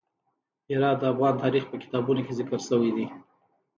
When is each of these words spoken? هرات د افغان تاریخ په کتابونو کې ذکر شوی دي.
هرات 0.71 0.97
د 0.99 1.03
افغان 1.13 1.33
تاریخ 1.43 1.63
په 1.69 1.75
کتابونو 1.83 2.21
کې 2.25 2.35
ذکر 2.39 2.59
شوی 2.67 2.91
دي. 2.95 3.05